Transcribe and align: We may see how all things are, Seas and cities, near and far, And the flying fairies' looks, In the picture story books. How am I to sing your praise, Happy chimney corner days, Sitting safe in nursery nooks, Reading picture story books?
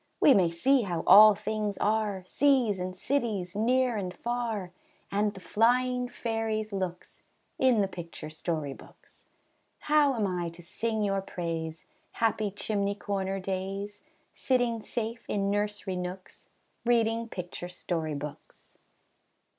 We 0.19 0.33
may 0.33 0.49
see 0.49 0.81
how 0.81 1.03
all 1.05 1.35
things 1.35 1.77
are, 1.77 2.23
Seas 2.25 2.79
and 2.79 2.95
cities, 2.95 3.55
near 3.55 3.97
and 3.97 4.11
far, 4.11 4.71
And 5.11 5.31
the 5.35 5.39
flying 5.39 6.09
fairies' 6.09 6.73
looks, 6.73 7.21
In 7.59 7.81
the 7.81 7.87
picture 7.87 8.31
story 8.31 8.73
books. 8.73 9.25
How 9.81 10.15
am 10.15 10.25
I 10.25 10.49
to 10.49 10.63
sing 10.63 11.03
your 11.03 11.21
praise, 11.21 11.85
Happy 12.13 12.49
chimney 12.49 12.95
corner 12.95 13.39
days, 13.39 14.01
Sitting 14.33 14.81
safe 14.81 15.23
in 15.27 15.51
nursery 15.51 15.97
nooks, 15.97 16.47
Reading 16.83 17.29
picture 17.29 17.69
story 17.69 18.15
books? 18.15 18.79